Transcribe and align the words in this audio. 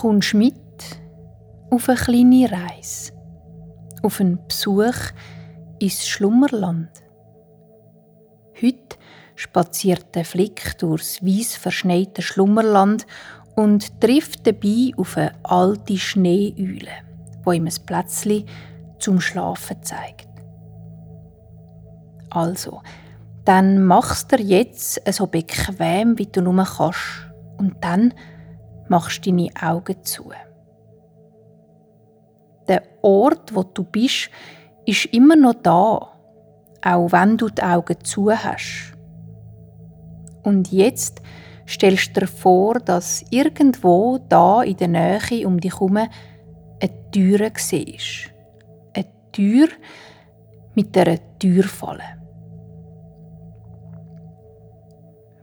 kommst 0.00 0.34
mit 0.34 0.54
auf 1.70 1.88
eine 1.88 1.98
kleine 1.98 2.50
Reise, 2.50 3.12
auf 4.02 4.20
einen 4.20 4.38
Besuch 4.46 5.12
ins 5.80 6.06
Schlummerland. 6.06 6.90
Heute 8.62 8.96
spaziert 9.34 10.14
der 10.14 10.24
Flick 10.24 10.78
durchs 10.78 11.20
weiss 11.22 11.56
verschneite 11.56 12.22
Schlummerland 12.22 13.06
und 13.56 14.00
trifft 14.00 14.46
dabei 14.46 14.92
auf 14.96 15.16
eine 15.16 15.32
alte 15.42 15.96
Schneeeule, 15.96 16.92
wo 17.42 17.52
ihm 17.52 17.66
ein 17.66 17.86
Plätzchen 17.86 18.44
zum 19.00 19.20
Schlafen 19.20 19.82
zeigt. 19.82 20.28
Also, 22.30 22.82
dann 23.44 23.84
machst 23.84 24.30
dir 24.30 24.40
jetzt 24.40 25.00
so 25.12 25.26
bequem, 25.26 26.18
wie 26.18 26.26
du 26.26 26.40
nur 26.40 26.64
kannst. 26.64 27.00
Und 27.56 27.76
dann 27.80 28.14
machst 28.88 29.26
deine 29.26 29.50
Augen 29.60 30.02
zu. 30.02 30.30
Der 32.68 32.82
Ort, 33.02 33.54
wo 33.54 33.62
du 33.62 33.84
bist, 33.84 34.30
ist 34.84 35.06
immer 35.06 35.36
noch 35.36 35.54
da, 35.54 36.12
auch 36.82 37.12
wenn 37.12 37.36
du 37.36 37.48
die 37.48 37.62
Augen 37.62 37.96
zu 38.02 38.30
hast. 38.30 38.94
Und 40.42 40.70
jetzt 40.72 41.22
stellst 41.66 42.16
du 42.16 42.20
dir 42.20 42.26
vor, 42.26 42.80
dass 42.80 43.24
irgendwo 43.30 44.18
da 44.28 44.62
in 44.62 44.76
der 44.76 44.88
Nähe 44.88 45.46
um 45.46 45.60
dich 45.60 45.72
herum 45.72 45.96
eine 45.96 47.10
Tür 47.10 47.50
siehst. 47.56 48.30
Eine 48.94 49.06
Tür 49.32 49.68
mit 50.74 50.96
einer 50.96 51.18
Türfalle. 51.38 52.17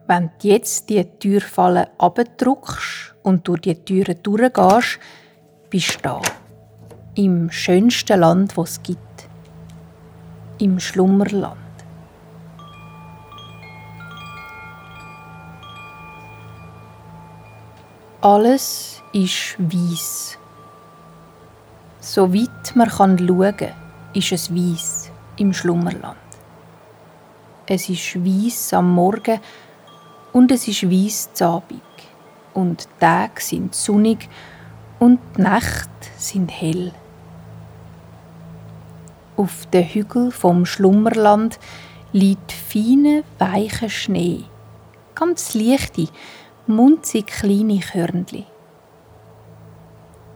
Wenn 0.08 0.30
du 0.40 0.48
jetzt 0.50 0.88
die 0.90 1.04
Türfalle 1.04 1.90
abdruckst 1.98 3.16
und 3.24 3.48
durch 3.48 3.62
die 3.62 3.74
Türen 3.74 4.21
durchgehst, 4.21 4.99
bist 5.71 5.96
du 5.96 6.02
da. 6.04 6.21
Im 7.16 7.49
schönsten 7.49 8.20
Land, 8.20 8.55
das 8.55 8.70
es 8.70 8.84
gibt. 8.84 8.99
Im 10.60 10.80
Schlummerland. 10.80 11.57
Alles 18.21 19.02
ist 19.12 19.55
weiß. 19.58 20.37
So 21.99 22.32
weit 22.32 22.76
man 22.76 22.90
kann 22.90 23.18
schauen 23.18 23.58
kann, 23.58 23.74
ist 24.13 24.32
es 24.32 24.54
weiß 24.54 25.12
im 25.37 25.52
Schlummerland. 25.52 26.18
Es 27.65 27.90
ist 27.90 28.24
weiß 28.24 28.74
am 28.74 28.91
Morgen 28.91 29.40
und 30.36 30.52
es 30.52 30.68
ist 30.68 30.91
weiss 30.91 31.32
zu. 31.34 31.64
Und 32.54 32.84
die 32.84 33.00
Tage 33.00 33.40
sind 33.40 33.74
sonnig 33.74 34.28
und 35.00 35.18
die 35.38 35.42
Nächte 35.42 35.88
sind 36.18 36.50
hell. 36.50 36.92
Auf 39.38 39.66
den 39.68 39.86
Hügeln 39.86 40.34
vom 40.34 40.66
Schlummerland 40.66 41.58
liegt 42.12 42.52
feine, 42.52 43.24
weicher 43.40 43.88
Schnee. 43.88 44.44
Ganz 45.16 45.54
leichte, 45.54 46.10
munzig 46.68 47.27
kleine 47.27 47.80
Körnchen. 47.80 48.46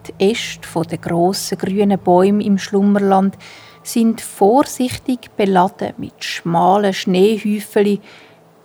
Die 0.08 0.32
Äste 0.32 0.82
der 0.90 0.98
grossen 0.98 1.58
grünen 1.58 2.00
Bäume 2.00 2.46
im 2.46 2.58
Schlummerland 2.58 3.38
sind 3.84 4.22
vorsichtig 4.22 5.30
beladen 5.36 5.94
mit 5.98 6.24
schmalen 6.24 6.94
Schneehäufchen, 6.94 8.00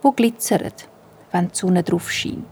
wo 0.01 0.13
glitzern 0.13 0.71
wenn 1.35 1.49
die 1.49 1.57
Sonne 1.57 1.83
drauf 1.83 2.11
scheint. 2.11 2.45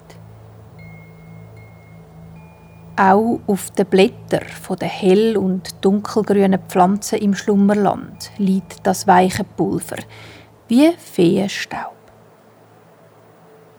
Auch 2.96 3.40
auf 3.46 3.70
den 3.70 3.86
Blättern 3.86 4.44
der 4.78 4.88
hell- 4.88 5.36
und 5.36 5.82
dunkelgrünen 5.82 6.60
Pflanzen 6.68 7.20
im 7.20 7.34
Schlummerland 7.34 8.30
liegt 8.36 8.86
das 8.86 9.06
weiche 9.06 9.44
Pulver, 9.44 9.96
wie 10.68 10.92
Feenstaub. 10.98 11.94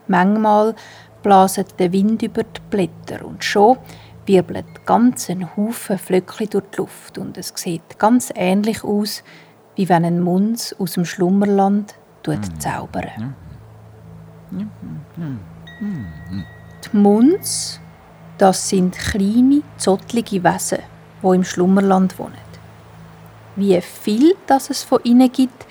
Manchmal 0.08 0.74
blaset 1.22 1.80
der 1.80 1.92
Wind 1.92 2.24
über 2.24 2.44
die 2.44 2.62
Blätter 2.70 3.26
und 3.26 3.44
schon 3.44 3.78
wirbelt 4.26 4.86
ganz 4.86 5.30
ein 5.30 5.56
Haufen 5.56 5.98
Flöckchen 5.98 6.50
durch 6.50 6.66
die 6.72 6.78
Luft 6.78 7.18
und 7.18 7.38
es 7.38 7.54
sieht 7.56 8.00
ganz 8.00 8.32
ähnlich 8.36 8.84
aus, 8.84 9.24
wie 9.76 9.90
wenn 9.90 10.06
ein 10.06 10.22
Mund 10.22 10.76
aus 10.80 10.94
dem 10.94 11.06
Schlummerland 11.06 11.96
zaubern. 12.60 13.36
Die 16.84 16.98
Munds, 16.98 17.80
das 18.38 18.70
sind 18.70 18.98
kleine, 18.98 19.62
zottlige 19.78 20.44
Wesen, 20.44 20.80
die 21.22 21.28
im 21.28 21.44
Schlummerland 21.44 22.18
wohnen. 22.20 22.38
Wie 23.56 23.80
viel 23.82 24.36
das 24.48 24.70
es 24.70 24.84
von 24.84 25.00
ihnen 25.04 25.32
gibt, 25.32 25.66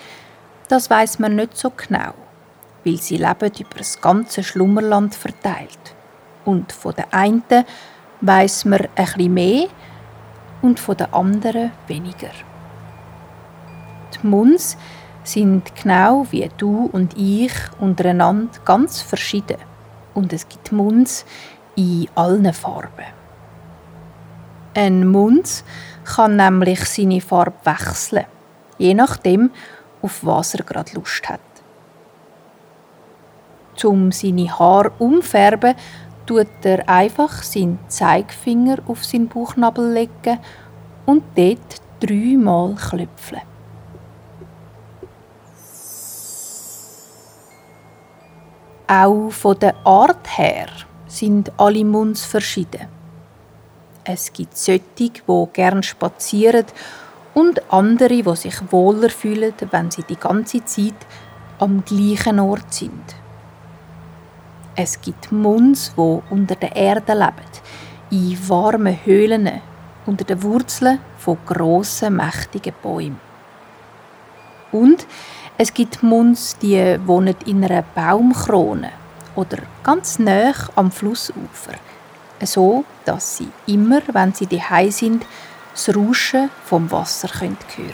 das 0.69 0.89
weiß 0.89 1.19
man 1.19 1.35
nicht 1.35 1.57
so 1.57 1.69
genau, 1.69 2.13
weil 2.85 2.97
sie 2.97 3.17
leben 3.17 3.51
über 3.59 3.77
das 3.77 3.99
ganze 4.01 4.43
Schlummerland 4.43 5.13
verteilt. 5.13 5.95
Und 6.45 6.71
von 6.71 6.95
der 6.95 7.13
einen 7.13 7.43
weiß 8.21 8.65
man 8.65 8.87
bisschen 8.95 9.33
mehr 9.33 9.67
und 10.61 10.79
von 10.79 10.95
der 10.97 11.13
anderen 11.13 11.71
weniger. 11.87 12.31
Die 14.13 14.27
Munds 14.27 14.77
sind 15.23 15.75
genau 15.75 16.25
wie 16.31 16.49
du 16.57 16.89
und 16.91 17.17
ich 17.17 17.53
untereinander 17.79 18.59
ganz 18.65 19.01
verschieden. 19.01 19.57
Und 20.13 20.33
es 20.33 20.47
gibt 20.47 20.71
Munds 20.71 21.25
in 21.75 22.07
allen 22.15 22.53
Farben. 22.53 23.05
Ein 24.75 25.07
Mund 25.07 25.63
kann 26.03 26.35
nämlich 26.35 26.83
seine 26.85 27.21
Farbe 27.21 27.53
wechseln, 27.63 28.25
je 28.77 28.93
nachdem, 28.93 29.51
auf 30.01 30.25
was 30.25 30.55
er 30.55 30.63
gerade 30.63 30.93
Lust 30.93 31.27
hat. 31.29 31.39
Um 33.83 34.11
seine 34.11 34.57
Haare 34.57 34.91
umfärben, 34.99 35.75
tut 36.25 36.47
er 36.63 36.87
einfach 36.87 37.43
seinen 37.43 37.79
Zeigefinger 37.87 38.77
auf 38.87 39.03
seinen 39.03 39.27
Bauchnabel 39.27 39.91
legen 39.91 40.39
und 41.05 41.23
dort 41.35 41.81
dreimal 41.99 42.75
klopfen. 42.75 43.52
Auch 48.87 49.29
von 49.31 49.57
der 49.59 49.75
Art 49.85 50.37
her 50.37 50.67
sind 51.07 51.51
alle 51.57 51.85
Munds 51.85 52.25
verschieden. 52.25 52.87
Es 54.03 54.33
gibt 54.33 54.57
solche, 54.57 54.81
die 54.97 55.11
gern 55.53 55.81
spazieren 55.83 56.65
und 57.33 57.61
andere, 57.71 58.21
die 58.21 58.35
sich 58.35 58.55
wohler 58.71 59.09
fühlen, 59.09 59.53
wenn 59.71 59.89
sie 59.89 60.03
die 60.03 60.17
ganze 60.17 60.65
Zeit 60.65 60.95
am 61.59 61.85
gleichen 61.85 62.39
Ort 62.41 62.73
sind. 62.73 63.15
Es 64.75 64.99
gibt 64.99 65.31
Munds, 65.31 65.93
die 65.95 66.19
unter 66.29 66.55
der 66.55 66.75
Erde 66.75 67.13
leben, 67.13 67.33
in 68.09 68.49
warmen 68.49 68.97
Höhlen, 69.05 69.61
unter 70.05 70.25
den 70.25 70.43
Wurzeln 70.43 70.99
von 71.17 71.37
grossen, 71.45 72.17
mächtigen 72.17 72.73
Bäumen. 72.81 73.19
Und 74.71 75.07
es 75.63 75.73
gibt 75.73 76.03
Munds, 76.03 76.57
die 76.61 76.99
wohnen 77.05 77.37
in 77.45 77.63
einer 77.63 77.83
Baumkrone 77.83 78.91
oder 79.33 79.59
ganz 79.81 80.19
nah 80.19 80.51
am 80.75 80.91
Flussufer. 80.91 81.75
So, 82.43 82.83
dass 83.05 83.37
sie 83.37 83.47
immer, 83.65 84.01
wenn 84.11 84.33
sie 84.33 84.45
daheim 84.45 84.91
sind, 84.91 85.25
das 85.71 85.95
Rauschen 85.95 86.49
vom 86.65 86.91
Wasser 86.91 87.29
hören 87.39 87.55
können. 87.73 87.93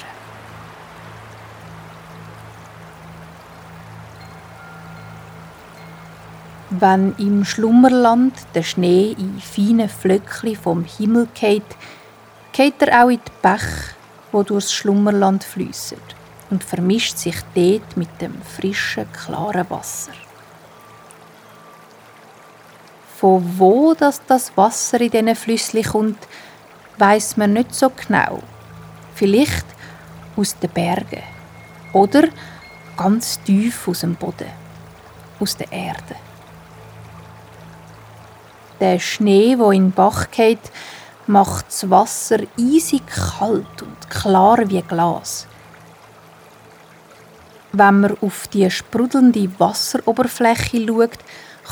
Wenn 6.71 7.16
im 7.19 7.45
Schlummerland 7.45 8.33
der 8.56 8.63
Schnee 8.63 9.16
in 9.16 9.39
feinen 9.39 9.89
Flöckchen 9.89 10.56
vom 10.56 10.86
Himmel 10.86 11.27
geht, 11.36 11.77
geht 12.51 12.81
er 12.81 13.04
auch 13.04 13.10
in 13.10 13.19
die 13.19 13.31
Bäche, 13.44 13.94
wo 14.31 14.42
durchs 14.42 14.74
Schlummerland 14.74 15.44
fließen 15.44 16.19
und 16.50 16.63
vermischt 16.63 17.18
sich 17.18 17.38
dort 17.54 17.98
mit 17.98 18.10
dem 18.22 18.42
frischen, 18.42 19.12
klaren 19.12 19.69
Wasser. 19.69 20.12
Von 23.18 23.44
wo 23.57 23.94
das, 23.94 24.22
das 24.25 24.56
Wasser 24.56 25.01
in 25.01 25.12
diesen 25.12 25.36
Flüssen 25.36 25.84
kommt, 25.84 26.28
weiß 26.98 27.38
man 27.38 27.54
nicht 27.54 27.75
so 27.75 27.90
genau. 27.90 28.42
Vielleicht 29.16 29.66
aus 30.36 30.57
den 30.57 30.69
Bergen 30.69 31.24
oder 31.94 32.30
ganz 32.95 33.42
tief 33.44 33.88
aus 33.88 34.02
dem 34.02 34.16
Boden, 34.16 34.50
aus 35.40 35.57
der 35.57 35.72
Erde. 35.72 36.16
Der 38.80 39.00
Schnee, 39.00 39.57
wo 39.57 39.72
in 39.72 39.88
den 39.88 39.92
Bach 39.92 40.31
geht, 40.31 40.72
macht 41.28 41.68
das 41.68 41.90
Wasser 41.90 42.40
eisig 42.57 43.06
kalt 43.07 43.81
und 43.81 44.10
klar 44.10 44.57
wie 44.69 44.81
Glas. 44.81 45.49
Wenn 47.71 48.00
man 48.01 48.18
auf 48.21 48.48
die 48.48 48.69
sprudelnde 48.71 49.50
Wasseroberfläche 49.60 50.86
schaut, 50.88 51.19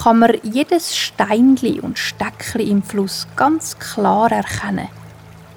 kann 0.03 0.19
man 0.19 0.38
jedes 0.44 0.95
Steinli 0.95 1.79
und 1.79 1.97
Steckli 1.97 2.69
im 2.69 2.83
Fluss 2.83 3.27
ganz 3.35 3.77
klar 3.79 4.31
erkennen, 4.31 4.89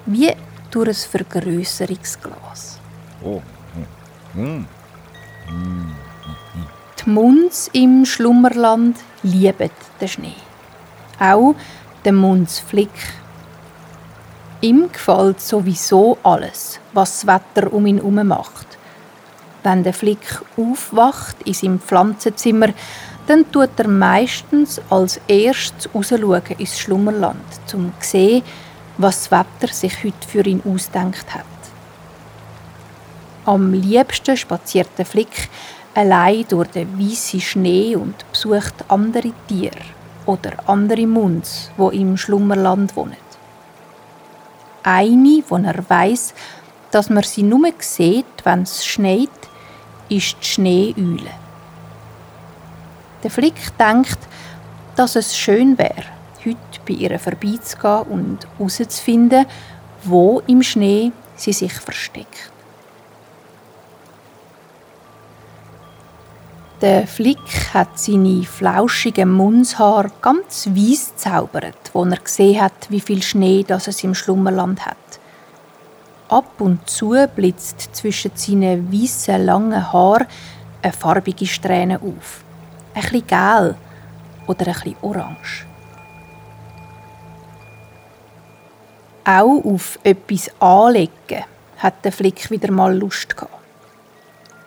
wie 0.07 0.33
durch 0.71 0.89
ein 0.89 0.93
Vergrößerungsglas. 0.95 2.79
Oh. 3.23 3.41
Hm. 4.33 4.65
Die 7.03 7.09
Munds 7.09 7.69
im 7.73 8.05
Schlummerland 8.05 8.97
lieben 9.23 9.69
den 9.99 10.07
Schnee. 10.07 10.35
Auch 11.19 11.55
der 12.03 12.13
Mundsflick. 12.13 12.89
Ihm 14.61 14.91
gefällt 14.91 15.41
sowieso 15.41 16.17
alles, 16.23 16.79
was 16.93 17.21
das 17.21 17.27
Wetter 17.27 17.73
um 17.73 17.85
ihn 17.85 17.97
herum 17.97 18.27
macht. 18.27 18.70
Wenn 19.63 19.83
der 19.83 19.93
Flick 19.93 20.41
aufwacht 20.57 21.35
in 21.45 21.53
seinem 21.53 21.79
Pflanzenzimmer, 21.79 22.69
dann 23.27 23.51
tut 23.51 23.69
er 23.77 23.87
meistens 23.87 24.81
als 24.89 25.21
erstes 25.27 25.93
rausschauen 25.93 26.41
ins 26.57 26.79
Schlummerland, 26.79 27.41
um 27.73 27.93
zu 27.99 28.09
sehen, 28.09 28.43
was 28.97 29.29
das 29.29 29.31
Wetter 29.31 29.73
sich 29.73 30.03
heute 30.03 30.27
für 30.27 30.45
ihn 30.45 30.61
ausdenkt 30.65 31.33
hat. 31.33 31.45
Am 33.45 33.73
liebsten 33.73 34.37
spaziert 34.37 34.89
der 34.97 35.05
Flick 35.05 35.49
allein 35.93 36.45
durch 36.47 36.69
den 36.69 36.99
weißen 36.99 37.41
Schnee 37.41 37.95
und 37.95 38.29
besucht 38.31 38.73
andere 38.87 39.31
Tiere 39.47 39.81
oder 40.25 40.51
andere 40.67 41.07
Munds, 41.07 41.71
wo 41.77 41.89
im 41.89 42.17
Schlummerland 42.17 42.95
wohnen. 42.95 43.17
Eine, 44.83 45.43
wo 45.47 45.57
er 45.57 45.89
weiß, 45.89 46.33
dass 46.91 47.09
man 47.09 47.23
sie 47.23 47.43
nur 47.43 47.71
sieht, 47.79 48.25
wenn 48.43 48.63
es 48.63 48.85
schneit, 48.85 49.29
ist 50.11 50.35
die 50.41 50.45
Schneeeule. 50.45 51.31
Der 53.23 53.31
Flick 53.31 53.77
denkt, 53.77 54.17
dass 54.95 55.15
es 55.15 55.37
schön 55.37 55.77
wäre, 55.77 56.03
heute 56.45 56.57
bei 56.85 56.93
ihr 56.93 57.17
vorbeizugehen 57.17 58.01
und 58.03 58.39
herauszufinden, 58.57 59.45
wo 60.03 60.41
im 60.47 60.61
Schnee 60.61 61.11
sie 61.35 61.53
sich 61.53 61.73
versteckt. 61.73 62.51
Der 66.81 67.05
Flick 67.05 67.73
hat 67.73 67.99
seine 67.99 68.43
flauschigen 68.43 69.31
Mundshaar 69.31 70.11
ganz 70.21 70.67
weiss 70.67 71.15
zaubert, 71.15 71.91
wo 71.93 72.03
er 72.03 72.17
gesehen 72.17 72.59
hat, 72.59 72.89
wie 72.89 72.99
viel 72.99 73.21
Schnee 73.21 73.63
das 73.65 73.87
es 73.87 74.03
im 74.03 74.15
Schlummerland 74.15 74.83
hat. 74.83 74.97
Ab 76.31 76.61
und 76.61 76.89
zu 76.89 77.13
blitzt 77.35 77.89
zwischen 77.93 78.31
seinen 78.35 78.89
weißen 78.89 79.45
langen 79.45 79.91
Haaren 79.91 80.27
eine 80.81 80.93
farbige 80.93 81.45
Strähne 81.45 81.97
auf. 81.97 82.45
Ein 82.93 83.01
bisschen 83.01 83.27
gel 83.27 83.75
oder 84.47 84.67
ein 84.67 84.73
bisschen 84.73 84.95
orange. 85.01 85.65
Auch 89.25 89.61
auf 89.65 89.99
etwas 90.03 90.49
anlegen 90.61 91.43
hat 91.79 92.05
der 92.05 92.13
Flick 92.13 92.49
wieder 92.49 92.71
mal 92.71 92.97
Lust 92.97 93.35
gehabt. 93.35 93.51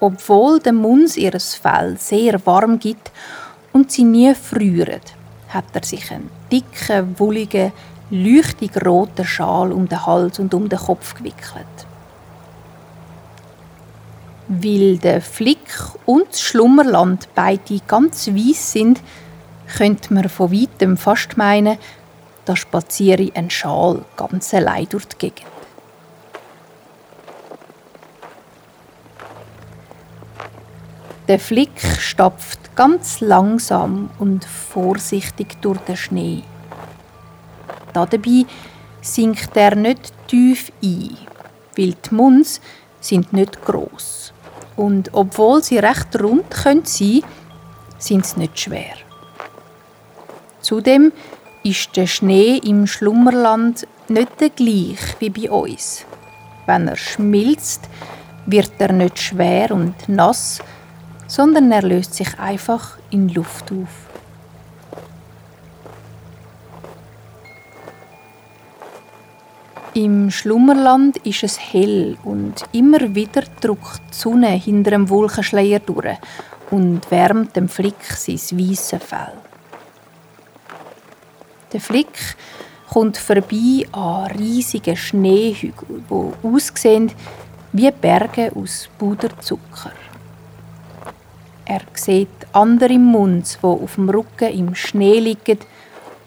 Obwohl 0.01 0.61
der 0.61 0.75
Muns 0.75 1.17
ihres 1.17 1.55
Fell 1.55 1.97
sehr 1.99 2.45
warm 2.45 2.79
gibt 2.79 3.11
und 3.73 3.91
sie 3.91 4.05
nie 4.05 4.35
frieren, 4.35 5.01
hat 5.49 5.65
er 5.73 5.83
sich 5.83 6.11
einen 6.11 6.29
dicken, 6.53 7.19
wolligen, 7.19 7.73
leuchtig 8.11 8.71
roten 8.85 9.25
Schal 9.25 9.73
um 9.73 9.89
den 9.89 10.05
Hals 10.05 10.39
und 10.39 10.55
um 10.55 10.69
den 10.69 10.79
Kopf 10.79 11.15
gewickelt. 11.15 11.87
Weil 14.49 14.99
der 14.99 15.23
Flick 15.23 15.59
und 16.05 16.29
das 16.29 16.43
Schlummerland 16.43 17.29
beide 17.35 17.81
ganz 17.87 18.29
weiss 18.29 18.73
sind, 18.73 19.01
könnte 19.77 20.13
man 20.13 20.29
von 20.29 20.53
weitem 20.53 20.97
fast 20.97 21.37
meinen, 21.37 21.79
da 22.45 22.55
spaziere 22.55 23.31
ein 23.35 23.49
Schal 23.49 24.05
ganz 24.17 24.53
allein 24.53 24.87
durch 24.91 25.07
die 25.07 25.19
Gegend. 25.19 25.47
Der 31.27 31.39
Flick 31.39 31.81
stapft 31.99 32.77
ganz 32.77 33.21
langsam 33.21 34.11
und 34.19 34.45
vorsichtig 34.45 35.57
durch 35.63 35.79
den 35.81 35.97
Schnee. 35.97 36.43
Dabei 37.95 38.45
sinkt 39.01 39.57
er 39.57 39.75
nicht 39.75 40.13
tief 40.29 40.71
ein, 40.83 41.17
weil 41.77 41.95
die 41.95 42.15
Munds 42.15 42.61
sind 43.01 43.33
nicht 43.33 43.65
groß 43.65 44.35
und 44.77 45.11
obwohl 45.13 45.63
sie 45.63 45.79
recht 45.79 46.21
rund 46.21 46.51
können 46.51 46.85
sein, 46.85 47.23
sind 47.99 48.27
sie 48.27 48.41
nicht 48.41 48.59
schwer. 48.59 48.97
Zudem 50.61 51.13
ist 51.63 51.97
der 51.97 52.07
Schnee 52.07 52.59
im 52.59 52.87
Schlummerland 52.87 53.87
nicht 54.09 54.41
der 54.41 54.51
gleich 54.51 54.99
wie 55.19 55.31
bei 55.31 55.51
uns. 55.51 56.05
Wenn 56.67 56.89
er 56.89 56.97
schmilzt, 56.97 57.83
wird 58.47 58.73
er 58.79 58.93
nicht 58.93 59.19
schwer 59.19 59.71
und 59.71 59.95
nass, 60.09 60.61
sondern 61.27 61.73
er 61.73 61.83
löst 61.83 62.15
sich 62.15 62.39
einfach 62.39 62.99
in 63.11 63.29
Luft 63.29 63.71
auf. 63.73 64.04
Im 69.97 70.29
Schlummerland 70.29 71.19
ist 71.19 71.45
es 71.45 71.57
hell 71.57 72.19
und 72.25 72.65
immer 72.73 73.15
wieder 73.15 73.43
drückt 73.61 74.03
die 74.11 74.15
Sonne 74.17 74.51
hinter 74.51 74.91
dem 74.91 75.09
Wolkenschleier 75.09 75.79
durch 75.79 76.19
und 76.73 77.09
wärmt 77.13 77.55
dem 77.55 77.69
Flick 77.69 78.03
sein 78.03 78.35
weißes 78.35 79.01
Fell. 79.01 79.35
Der 81.73 81.81
Flick 81.81 82.37
kommt 82.93 83.19
vorbei 83.19 83.87
an 83.93 84.33
riesigen 84.33 84.97
Schneehügeln, 84.97 86.05
die 86.11 86.47
aussehen 86.49 87.13
wie 87.71 87.93
Berge 87.93 88.51
aus 88.57 88.89
Puderzucker. 88.99 89.93
Er 91.67 91.83
sieht 91.93 92.47
andere 92.53 92.99
Munds, 92.99 93.59
die 93.63 93.67
auf 93.67 93.95
dem 93.95 94.11
Rücken 94.11 94.53
im 94.53 94.75
Schnee 94.75 95.21
liegen 95.21 95.61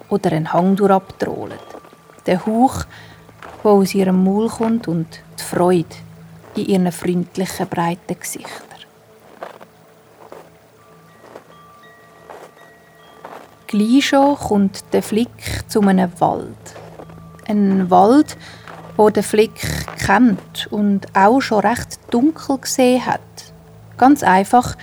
oder 0.08 0.32
einen 0.32 0.54
Hang 0.54 0.78
durchabtrollen. 0.78 1.60
Der 2.26 2.46
Hauch, 2.46 2.86
der 3.64 3.72
aus 3.72 3.96
ihrem 3.96 4.24
Maul 4.24 4.50
kommt 4.50 4.88
und 4.88 5.08
die 5.40 5.44
Freude 5.44 5.96
in 6.56 6.66
ihren 6.66 6.92
freundlichen, 6.92 7.68
breiten 7.68 8.20
Gesichtern. 8.20 8.68
Gleich 13.68 14.08
schon 14.08 14.36
kommt 14.38 14.86
der 14.94 15.04
Flick 15.04 15.64
zu 15.68 15.82
einem 15.82 16.10
Wald. 16.20 16.56
Ein 17.48 17.90
Wald, 17.92 18.38
wo 18.96 19.10
der 19.10 19.24
Flick 19.24 19.60
kennt 19.98 20.68
und 20.72 21.06
auch 21.16 21.42
schon 21.42 21.60
recht 21.60 22.00
dunkel 22.10 22.60
gesehen 22.60 23.06
hat. 23.06 23.20
Ganz 23.98 24.24
einfach, 24.24 24.76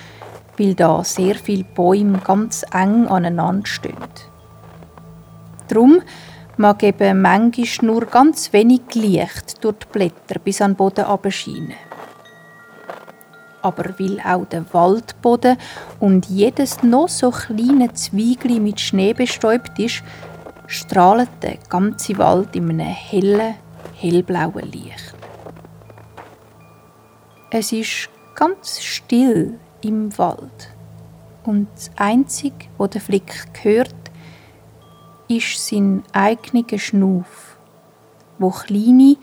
weil 0.59 0.75
da 0.75 1.03
sehr 1.03 1.35
viele 1.35 1.65
Bäume 1.65 2.19
ganz 2.19 2.65
eng 2.73 3.07
aneinander 3.07 3.67
stehen. 3.67 3.97
Drum 5.69 6.03
mag 6.57 6.83
eben 6.83 7.21
manchmal 7.21 7.67
nur 7.83 8.07
ganz 8.07 8.53
wenig 8.53 8.83
Licht 8.95 9.63
durch 9.63 9.77
die 9.77 9.87
Blätter 9.93 10.39
bis 10.43 10.61
an 10.61 10.73
den 10.73 10.77
Boden 10.77 11.05
abscheinen. 11.05 11.75
Aber 13.63 13.99
weil 13.99 14.21
auch 14.21 14.45
der 14.45 14.65
Waldboden 14.73 15.57
und 15.99 16.27
jedes 16.27 16.83
noch 16.83 17.09
so 17.09 17.31
kleine 17.31 17.93
Zweigli 17.95 18.61
mit 18.61 18.79
Schnee 18.79 19.15
bestäubt 19.15 19.79
ist, 19.79 20.03
strahlt 20.67 21.31
der 21.43 21.57
ganze 21.69 22.19
Wald 22.19 22.55
in 22.57 22.71
einem 22.71 22.81
hellen, 22.81 23.55
hellblauen 23.95 24.71
Licht. 24.71 25.15
Es 27.51 27.73
ist 27.73 28.11
ganz 28.35 28.83
still 28.83 29.59
im 29.81 30.17
Wald. 30.19 30.71
Und 31.45 31.69
das 31.75 31.91
Einzige, 31.97 32.67
was 32.79 32.91
der 32.91 33.01
Flick 33.01 33.33
hört, 33.63 33.95
ist 35.29 35.67
sein 35.67 36.03
eigener 36.13 36.79
Schnuff, 36.79 37.57
wo 38.39 38.51
kleine, 38.51 39.17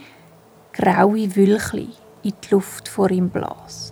graue 0.73 1.35
Wülchli 1.35 1.89
in 2.23 2.33
die 2.43 2.49
Luft 2.49 2.87
vor 2.87 3.11
ihm 3.11 3.29
bläst. 3.29 3.90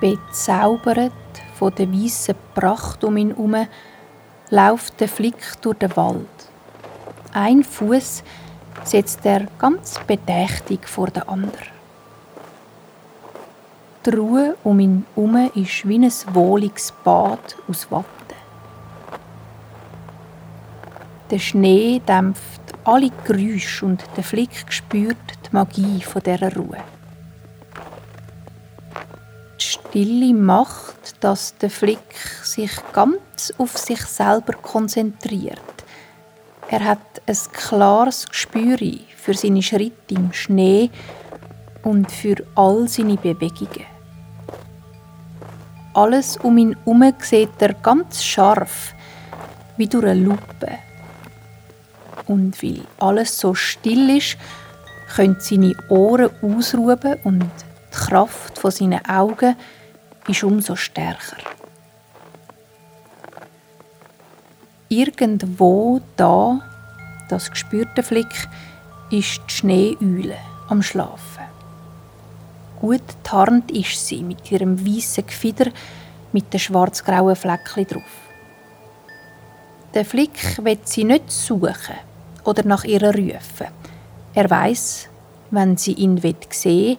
Bezaubert 0.00 1.12
von 1.54 1.74
der 1.74 1.92
weißen 1.92 2.34
Pracht 2.54 3.04
um 3.04 3.16
ihn 3.18 3.30
herum, 3.30 3.66
läuft 4.48 4.98
der 5.00 5.08
Flick 5.08 5.36
durch 5.60 5.76
den 5.78 5.94
Wald. 5.96 6.26
Ein 7.32 7.62
Fuß 7.62 8.24
setzt 8.82 9.24
er 9.24 9.46
ganz 9.58 10.00
bedächtig 10.06 10.88
vor 10.88 11.08
den 11.08 11.28
anderen. 11.28 11.80
Die 14.06 14.10
Ruhe 14.10 14.56
um 14.64 14.80
ihn 14.80 15.04
herum 15.14 15.50
ist 15.54 15.86
wie 15.86 15.98
ein 15.98 16.10
wohliges 16.32 16.92
Bad 17.04 17.56
aus 17.68 17.90
Watte. 17.90 18.06
Der 21.30 21.38
Schnee 21.38 22.00
dämpft 22.08 22.62
alle 22.84 23.10
Geräusche 23.24 23.84
und 23.84 24.02
der 24.16 24.24
Flick 24.24 24.64
spürt 24.72 25.16
die 25.46 25.52
Magie 25.52 26.02
dieser 26.02 26.56
Ruhe. 26.56 26.78
Stille 29.90 30.32
macht, 30.32 31.16
dass 31.18 31.56
der 31.56 31.68
Flick 31.68 32.14
sich 32.44 32.70
ganz 32.92 33.52
auf 33.58 33.76
sich 33.76 34.00
selber 34.02 34.52
konzentriert. 34.52 35.58
Er 36.68 36.84
hat 36.84 37.00
ein 37.26 37.36
klares 37.52 38.26
Gespür 38.26 38.78
für 39.16 39.34
seine 39.34 39.62
Schritte 39.62 40.14
im 40.14 40.32
Schnee 40.32 40.90
und 41.82 42.12
für 42.12 42.36
all 42.54 42.86
seine 42.86 43.16
Bewegungen. 43.16 43.86
Alles 45.94 46.36
um 46.36 46.56
ihn 46.56 46.76
herum 46.84 47.12
sieht 47.18 47.60
er 47.60 47.74
ganz 47.74 48.22
scharf, 48.22 48.94
wie 49.76 49.88
durch 49.88 50.04
eine 50.04 50.20
Lupe. 50.20 50.78
Und 52.28 52.62
weil 52.62 52.82
alles 53.00 53.36
so 53.36 53.54
still 53.54 54.16
ist, 54.16 54.36
können 55.16 55.38
seine 55.40 55.74
Ohren 55.88 56.30
ausruhen 56.42 57.16
und 57.24 57.40
die 57.40 57.96
Kraft 57.96 58.56
von 58.56 58.70
seinen 58.70 59.04
Augen 59.04 59.56
ist 60.28 60.44
umso 60.44 60.76
stärker. 60.76 61.36
Irgendwo 64.88 66.00
da, 66.16 66.60
das 67.28 67.50
gespürte 67.50 68.02
Flick, 68.02 68.48
ist 69.10 69.40
die 69.48 69.52
Schneeeule 69.52 70.36
am 70.68 70.82
Schlafen. 70.82 71.44
Gut 72.80 73.02
tarnt 73.22 73.70
ist 73.70 74.06
sie 74.06 74.22
mit 74.22 74.50
ihrem 74.50 74.84
weißen 74.84 75.26
Gefieder 75.26 75.70
mit 76.32 76.52
den 76.52 76.60
schwarz-grauen 76.60 77.36
Fleckchen 77.36 77.86
drauf. 77.86 78.30
Der 79.94 80.04
Flick 80.04 80.64
wird 80.64 80.88
sie 80.88 81.04
nicht 81.04 81.30
suchen 81.30 81.96
oder 82.44 82.64
nach 82.64 82.84
ihr 82.84 83.02
rufen. 83.02 83.66
Er 84.34 84.48
weiß, 84.48 85.08
wenn 85.50 85.76
sie 85.76 85.92
ihn 85.92 86.18
sehen 86.18 86.64
will, 86.64 86.96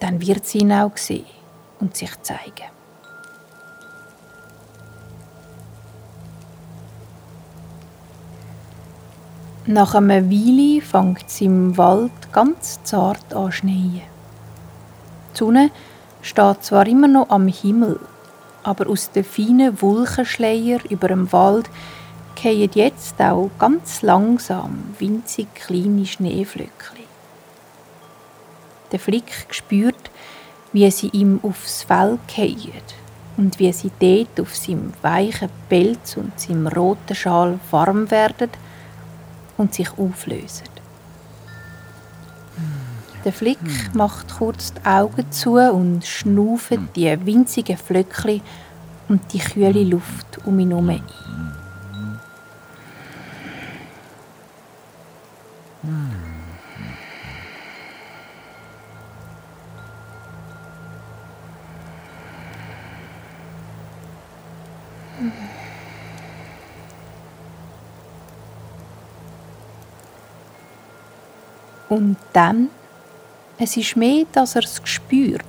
dann 0.00 0.20
wird 0.20 0.46
sie 0.46 0.58
ihn 0.58 0.72
auch 0.72 0.96
sehen 0.96 1.39
und 1.80 1.96
sich 1.96 2.10
zeigen. 2.22 2.70
Nach 9.66 9.94
einer 9.94 10.30
Weile 10.30 10.80
fängt 10.80 11.26
es 11.26 11.40
im 11.40 11.76
Wald 11.76 12.32
ganz 12.32 12.80
zart 12.82 13.34
an 13.34 13.52
schneien. 13.52 14.02
Die 15.34 15.38
Sonne 15.38 15.70
steht 16.22 16.64
zwar 16.64 16.86
immer 16.86 17.08
noch 17.08 17.28
am 17.30 17.46
Himmel, 17.46 18.00
aber 18.62 18.88
aus 18.88 19.10
den 19.10 19.24
feinen 19.24 19.80
Wolkenschleier 19.80 20.80
über 20.88 21.08
dem 21.08 21.30
Wald 21.32 21.70
fallen 22.40 22.70
jetzt 22.74 23.20
auch 23.20 23.50
ganz 23.58 24.02
langsam 24.02 24.94
winzig 24.98 25.54
kleine 25.54 26.06
Schneeflöckchen. 26.06 27.04
Der 28.92 28.98
Flick 28.98 29.46
spürt, 29.50 29.89
wie 30.72 30.90
sie 30.90 31.08
ihm 31.08 31.40
aufs 31.42 31.82
Fell 31.82 32.18
fallen 32.28 32.82
und 33.36 33.58
wie 33.58 33.72
sie 33.72 33.90
dort 33.98 34.40
auf 34.40 34.54
seinem 34.54 34.92
weichen 35.02 35.48
Pelz 35.68 36.16
und 36.16 36.38
seinem 36.38 36.66
roten 36.66 37.14
Schal 37.14 37.58
warm 37.70 38.10
werden 38.10 38.50
und 39.56 39.74
sich 39.74 39.90
auflösen. 39.98 40.68
Der 43.24 43.32
Flick 43.32 43.58
macht 43.92 44.34
kurz 44.38 44.72
die 44.72 44.86
Augen 44.86 45.30
zu 45.30 45.56
und 45.56 46.06
schnauft 46.06 46.78
die 46.96 47.26
winzigen 47.26 47.76
Flöckchen 47.76 48.40
und 49.08 49.20
die 49.32 49.38
kühle 49.38 49.84
Luft 49.84 50.38
um 50.46 50.58
ihn 50.58 50.70
herum 50.70 50.88
ein. 50.88 51.02
Und 71.90 72.16
dann, 72.32 72.70
es 73.58 73.76
ist 73.76 73.96
mehr, 73.96 74.24
dass 74.32 74.54
er 74.54 74.62
es 74.62 74.80
spürt, 74.84 75.44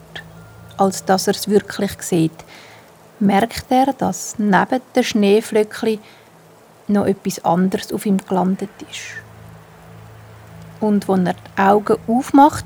als 0.75 1.05
dass 1.05 1.27
er 1.27 1.35
es 1.35 1.47
wirklich 1.47 2.01
sieht, 2.01 2.43
merkt 3.19 3.67
er, 3.69 3.93
dass 3.93 4.39
neben 4.39 4.81
den 4.95 5.03
Schneeflöckchen 5.03 5.99
noch 6.87 7.05
etwas 7.05 7.45
anderes 7.45 7.93
auf 7.93 8.07
ihm 8.07 8.17
gelandet 8.17 8.71
ist. 8.89 9.21
Und 10.79 11.07
wenn 11.07 11.27
er 11.27 11.35
die 11.35 11.61
Augen 11.61 11.97
aufmacht, 12.07 12.65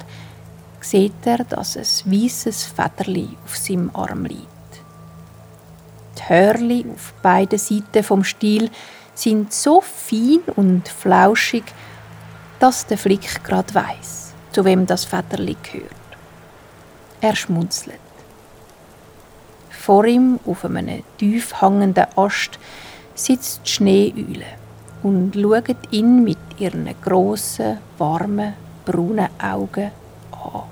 sieht 0.80 1.26
er, 1.26 1.44
dass 1.44 1.76
ein 1.76 2.12
weißes 2.12 2.64
Federli 2.64 3.28
auf 3.44 3.58
seinem 3.58 3.92
Arm 3.94 4.24
liegt. 4.24 4.46
Die 6.18 6.30
Hörli 6.30 6.86
auf 6.94 7.14
beiden 7.22 7.60
Seiten 7.60 8.04
vom 8.04 8.24
Stiel 8.24 8.72
sind 9.14 9.52
so 9.52 9.82
fein 9.82 10.40
und 10.56 10.88
flauschig, 10.88 11.66
dass 12.66 12.88
der 12.88 12.98
Flick 12.98 13.44
gerade 13.44 13.76
weiß, 13.76 14.34
zu 14.52 14.66
wem 14.66 14.88
das 14.88 15.06
Federli 15.06 15.56
gehört. 15.72 15.92
Er 17.22 17.36
schmunzelt. 17.36 18.00
Vor 19.70 20.04
ihm, 20.06 20.40
auf 20.48 20.66
einem 20.66 21.04
tief 21.20 21.62
hangenden 21.62 22.08
Ast, 22.16 22.58
sitzt 23.14 23.62
die 23.68 23.70
Schneeeule 23.70 24.48
und 25.04 25.36
schaut 25.36 25.78
ihn 25.92 26.24
mit 26.24 26.40
ihren 26.58 26.90
grossen, 27.04 27.78
warmen, 28.00 28.56
braunen 28.84 29.30
Augen 29.40 29.92
an. 30.32 30.64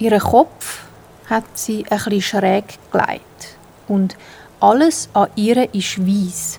Ihren 0.00 0.18
Kopf 0.18 0.86
hat 1.26 1.44
sie 1.54 1.84
bisschen 1.84 2.20
schräg 2.20 2.80
gelegt 2.90 3.56
und 3.86 4.16
alles 4.58 5.08
an 5.14 5.28
ihr 5.36 5.72
ist 5.72 6.04
weiß, 6.04 6.58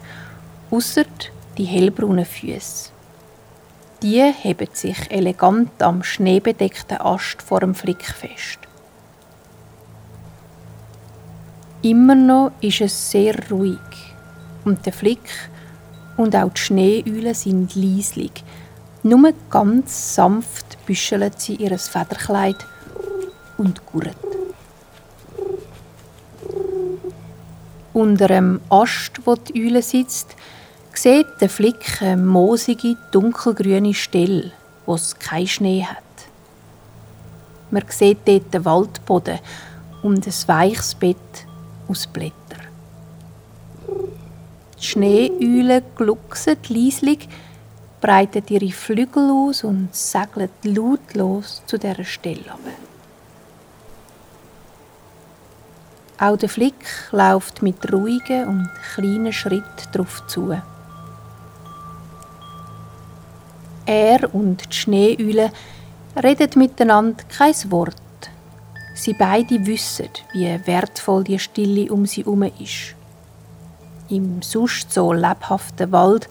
ausser 0.72 1.04
die 1.62 1.68
hellbraunen 1.68 2.26
Füße. 2.26 2.90
Die 4.02 4.20
heben 4.20 4.70
sich 4.74 5.12
elegant 5.12 5.80
am 5.84 6.02
schneebedeckten 6.02 6.98
Ast 7.00 7.40
vor 7.44 7.60
dem 7.60 7.76
Flick 7.76 8.04
fest. 8.04 8.58
Immer 11.84 12.16
noch 12.16 12.52
ist 12.62 12.82
es 12.82 13.12
sehr 13.12 13.36
ruhig 13.52 13.78
und 14.66 14.88
der 14.88 14.94
Flick 14.94 15.28
und 16.18 16.36
auch 16.36 16.52
die 16.52 16.62
Schneeeule 16.62 17.36
sind 17.36 17.76
leislich. 17.76 18.44
Nur 19.04 19.32
ganz 19.52 20.16
sanft 20.16 20.84
büschelt 20.88 21.40
sie 21.40 21.58
ihr 21.58 21.78
Federkleid 21.78 22.66
und 23.58 23.86
gurrt. 23.86 24.16
Unter 27.94 28.30
dem 28.30 28.62
Ast, 28.70 29.12
wo 29.26 29.36
die 29.36 29.68
Eule 29.68 29.84
sitzt, 29.84 30.36
sieht 30.98 31.28
der 31.40 31.50
Flick 31.50 32.02
eine 32.02 32.18
moosige, 32.18 32.98
dunkelgrüne 33.12 33.94
Stelle, 33.94 34.52
wo 34.86 34.96
es 34.96 35.18
keinen 35.18 35.48
Schnee 35.48 35.84
hat. 35.84 36.04
Man 37.72 37.84
sieht 37.88 38.20
dort 38.26 38.54
den 38.54 38.66
Waldboden 38.66 39.40
und 40.04 40.28
ein 40.28 40.34
weiches 40.48 40.96
Bett 40.96 41.18
aus 41.88 42.08
Blättern. 42.08 42.36
Die 44.80 44.86
Schneeeule 44.86 45.84
gluckset 45.96 46.70
leislich, 46.70 47.30
breitet 48.02 48.50
ihre 48.50 48.72
Flügel 48.72 49.30
aus 49.30 49.64
und 49.64 49.96
segelt 49.96 50.52
lautlos 50.64 51.62
zu 51.68 51.78
dieser 51.78 52.04
Stelle 52.04 52.52
ab. 52.52 52.60
Auch 56.18 56.38
der 56.38 56.50
Flick 56.50 56.86
läuft 57.12 57.62
mit 57.62 57.92
ruhigen 57.92 58.48
und 58.48 58.70
kleinen 58.94 59.34
Schritten 59.34 59.88
darauf 59.92 60.26
zu. 60.28 60.56
Er 63.92 64.34
und 64.34 64.72
die 64.72 64.74
Schneeeule 64.74 65.52
reden 66.16 66.50
miteinander 66.56 67.26
kein 67.26 67.54
Wort. 67.72 67.96
Sie 68.96 69.14
beide 69.14 69.66
wissen, 69.66 70.08
wie 70.32 70.66
wertvoll 70.66 71.26
die 71.26 71.38
Stille 71.38 71.92
um 71.92 72.06
sie 72.06 72.24
herum 72.24 72.44
ist. 72.44 72.96
Im 74.08 74.42
sonst 74.44 74.94
so 74.94 75.12
lebhaften 75.12 75.92
Wald, 75.92 76.30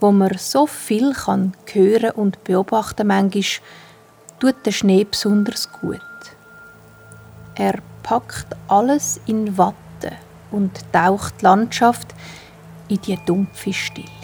wo 0.00 0.10
man 0.10 0.36
so 0.38 0.66
viel 0.66 1.12
kann 1.12 1.52
hören 1.72 2.10
und 2.16 2.42
beobachten 2.42 3.06
manchmal, 3.06 3.44
tut 4.40 4.56
der 4.66 4.72
Schnee 4.72 5.04
besonders 5.04 5.70
gut. 5.70 6.00
Er 7.54 7.78
packt 8.02 8.56
alles 8.66 9.20
in 9.26 9.56
Watte 9.56 10.16
und 10.50 10.72
taucht 10.92 11.34
die 11.40 11.44
Landschaft 11.44 12.08
in 12.88 13.00
die 13.02 13.18
dumpfe 13.24 13.72
Stille. 13.72 14.17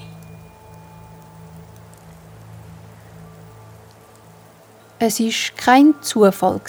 Es 5.01 5.19
ist 5.19 5.57
kein 5.57 5.95
Zufall 6.03 6.61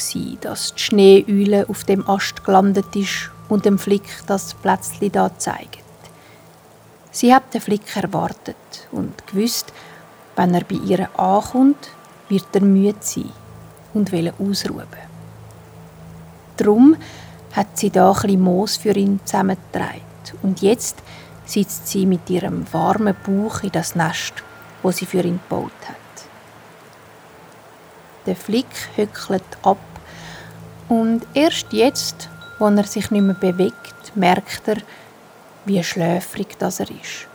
dass 0.41 0.74
die 0.74 0.82
Schneeeule 0.82 1.70
auf 1.70 1.84
dem 1.84 2.10
Ast 2.10 2.44
gelandet 2.44 2.96
ist 2.96 3.29
und 3.50 3.65
dem 3.65 3.77
Flick 3.77 4.01
das 4.25 4.55
Plätzchen 4.55 5.12
da 5.12 5.38
zeigt. 5.38 5.84
Sie 7.12 7.34
hat 7.34 7.53
den 7.53 7.62
Flick 7.62 7.96
erwartet 7.96 8.55
und 8.91 9.27
gewusst, 9.27 9.72
wenn 10.36 10.55
er 10.55 10.63
bei 10.63 10.75
ihr 10.75 11.08
ankommt, 11.20 11.89
wird 12.27 12.48
er 12.53 12.62
müde 12.62 12.98
sein 13.00 13.29
und 13.94 14.12
will 14.12 14.34
ausruhen. 14.39 14.88
Drum 16.58 16.96
hat 17.53 17.77
sie 17.77 17.91
da 17.91 18.12
ein 18.12 18.41
Moos 18.41 18.77
für 18.77 18.96
ihn 18.96 19.20
zusammengetragen 19.24 20.01
und 20.41 20.63
jetzt 20.63 20.98
sitzt 21.46 21.88
sie 21.88 22.08
mit 22.08 22.27
ihrem 22.32 22.65
warmen 22.74 23.15
Bauch 23.24 23.62
in 23.62 23.72
das 23.72 23.96
Nest, 23.96 24.34
wo 24.82 24.89
sie 24.89 25.05
für 25.05 25.22
ihn 25.22 25.39
gebaut 25.48 25.72
hat. 25.88 26.04
Der 28.25 28.36
Flick 28.36 28.65
hückelt 28.96 29.44
ab 29.62 29.77
und 30.89 31.22
erst 31.34 31.74
jetzt, 31.74 32.29
wo 32.60 32.67
er 32.67 32.84
sich 32.84 33.12
nicht 33.12 33.22
mehr 33.22 33.36
bewegt, 33.36 34.15
merkt 34.15 34.67
er, 34.67 34.77
wie 35.65 35.84
schläfrig 35.84 36.58
das 36.58 36.79
er 36.79 36.89
ist. 36.89 37.27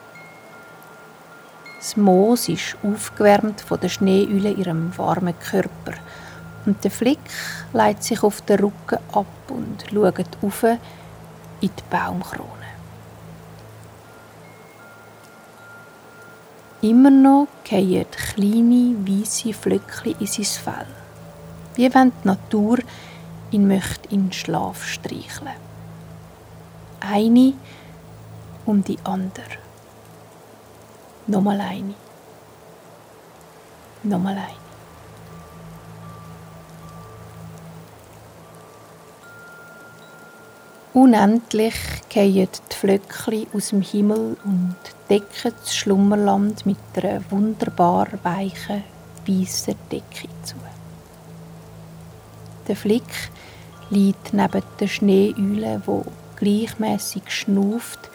Das 1.79 1.97
Moos 1.97 2.49
ist 2.49 2.77
aufgewärmt 2.83 3.61
von 3.61 3.81
der 3.81 3.89
Schneeüle 3.89 4.51
ihrem 4.51 4.97
warmen 4.99 5.39
Körper 5.39 5.95
und 6.67 6.83
der 6.85 6.91
Flick 6.91 7.21
legt 7.73 8.05
sich 8.05 8.23
auf 8.23 8.43
den 8.43 8.61
Rücken 8.61 8.99
ab 9.13 9.27
und 9.49 9.85
schaut 9.91 10.37
auf 10.43 10.63
in 10.65 10.79
die 11.61 11.83
Baumkrone. 11.89 12.60
Immer 16.83 17.11
noch 17.11 17.47
fallen 17.63 18.07
kleine 18.11 18.97
weiße 19.07 19.53
Flöckchen 19.53 20.15
in 20.19 20.27
sein 20.27 20.45
Fell, 20.45 20.87
wie 21.75 21.95
wenn 21.95 22.11
die 22.23 22.29
Natur 22.29 22.79
ihn 23.51 23.69
möchte 23.69 24.09
in 24.15 24.33
Schlaf 24.33 24.87
streicheln. 24.87 25.61
Eine 27.01 27.53
um 28.65 28.83
die 28.83 28.99
andere. 29.05 29.59
Nochmal 31.27 31.61
eine. 31.61 31.95
Nochmal 34.03 34.39
eine. 34.39 34.70
Unendlich 40.93 41.75
fallen 42.13 42.49
die 42.49 42.75
Flöckchen 42.75 43.47
aus 43.53 43.69
dem 43.69 43.81
Himmel 43.81 44.37
und 44.45 44.75
decken 45.09 45.55
das 45.57 45.77
Schlummerland 45.77 46.67
mit 46.67 46.79
einer 46.97 47.23
wunderbar 47.31 48.09
weichen, 48.25 48.83
weißen 49.25 49.77
Decke 49.93 50.29
zu. 50.43 50.57
Der 52.67 52.75
Flick 52.75 53.31
liegt 53.91 54.33
neben 54.33 54.63
der 54.81 54.89
Schneeeule, 54.89 55.81
wo 55.87 56.05
gleichmäßig 56.35 57.23
schnuft 57.29 58.11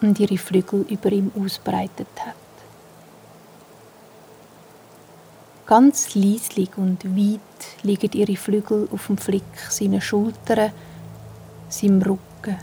und 0.00 0.18
ihre 0.18 0.38
Flügel 0.38 0.86
über 0.88 1.12
ihm 1.12 1.30
ausbreitet 1.40 2.08
hat. 2.18 2.34
Ganz 5.66 6.16
leislich 6.16 6.76
und 6.76 7.04
weit 7.04 7.40
liegen 7.84 8.10
ihre 8.14 8.34
Flügel 8.34 8.88
auf 8.90 9.06
dem 9.06 9.16
Flick 9.16 9.44
seiner 9.68 10.00
Schultern, 10.00 10.72
seinem 11.70 12.02
Rücken, 12.02 12.58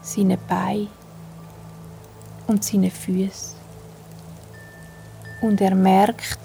seinen 0.00 0.38
Beinen 0.48 0.88
und 2.46 2.64
seinen 2.64 2.90
Füßen. 2.90 3.56
Und 5.42 5.60
er 5.60 5.74
merkt, 5.74 6.38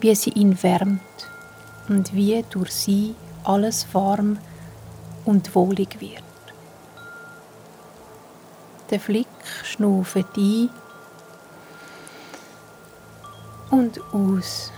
wie 0.00 0.14
sie 0.14 0.30
ihn 0.30 0.62
wärmt 0.62 1.00
und 1.88 2.14
wie 2.14 2.44
durch 2.50 2.72
sie 2.72 3.14
alles 3.44 3.86
warm 3.92 4.38
und 5.24 5.54
wohlig 5.54 6.00
wird. 6.00 6.22
Der 8.90 9.00
Flick 9.00 9.26
schnauft 9.64 10.36
ein 10.36 10.70
und 13.70 14.00
aus. 14.12 14.72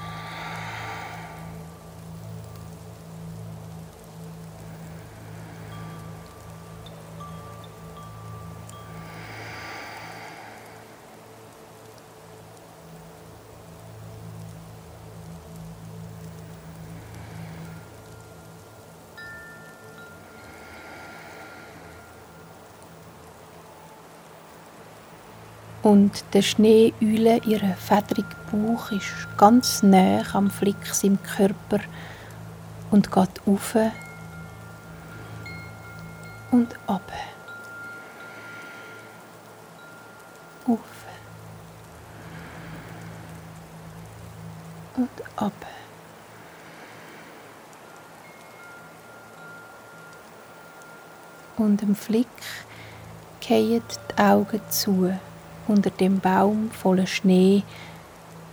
Und 25.83 26.25
der 26.35 26.43
Schneeüle 26.43 27.41
ihre 27.45 27.75
fedrige 27.75 28.37
Bauch 28.53 28.91
ist 28.93 29.27
ganz 29.39 29.83
nah 29.83 30.23
am 30.35 30.51
Flick 30.51 30.77
im 31.03 31.19
Körper 31.23 31.81
und 32.91 33.11
geht 33.11 33.47
auf 33.47 33.77
und 36.51 36.77
ab. 36.87 37.13
Auf 40.67 40.79
und 44.97 45.09
ab. 45.37 45.53
Und 51.57 51.83
dem 51.83 51.95
Flick 51.95 52.27
gehen 53.41 53.83
die 53.83 54.23
Augen 54.23 54.61
zu 54.71 55.13
unter 55.71 55.91
dem 55.91 56.19
Baum 56.19 56.71
voller 56.71 57.07
Schnee, 57.07 57.63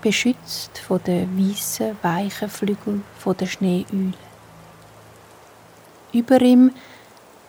beschützt 0.01 0.77
von 0.77 1.01
den 1.03 1.38
weißen, 1.38 1.97
weichen 2.01 2.49
Flügeln 2.49 3.03
der 3.39 3.45
Schneeeule. 3.47 4.13
Über 6.13 6.39
ihm 6.41 6.71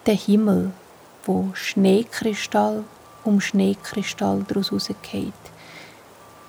der 0.07 0.15
Himmel, 0.15 0.73
wo 1.25 1.51
Schneekristall 1.53 2.85
um 3.25 3.41
Schneekristall 3.41 4.45
daraus 4.49 4.73
rausgeht. 4.73 5.33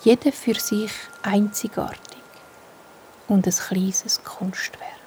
Jeder 0.04 0.32
für 0.32 0.56
sich 0.56 0.94
einzigartig 1.22 2.24
und 3.28 3.46
ein 3.46 3.54
kleines 3.54 4.24
Kunstwerk. 4.24 4.99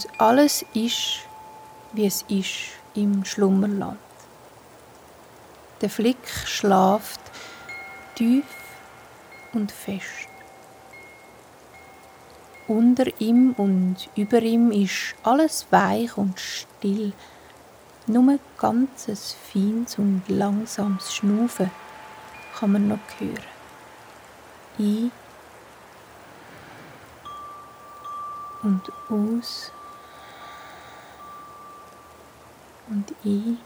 Und 0.00 0.18
alles 0.18 0.64
ist, 0.72 1.26
wie 1.92 2.06
es 2.06 2.22
ist 2.28 2.70
im 2.94 3.22
Schlummerland. 3.22 3.98
Der 5.82 5.90
Flick 5.90 6.26
schlaft 6.46 7.20
tief 8.14 8.46
und 9.52 9.70
fest. 9.70 10.28
Unter 12.66 13.08
ihm 13.20 13.52
und 13.58 14.08
über 14.16 14.40
ihm 14.40 14.72
ist 14.72 15.16
alles 15.22 15.66
weich 15.68 16.16
und 16.16 16.40
still. 16.40 17.12
Nur 18.06 18.38
ganzes 18.56 19.36
feines 19.52 19.98
und 19.98 20.22
langsames 20.28 21.14
Schnufen 21.14 21.70
kann 22.58 22.72
man 22.72 22.88
noch 22.88 22.98
hören. 23.18 23.44
Ein 24.78 25.12
und 28.62 28.90
aus 29.10 29.72
und 32.90 33.14
ein 33.24 33.58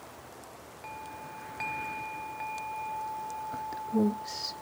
und 3.94 4.12
aus. 4.22 4.54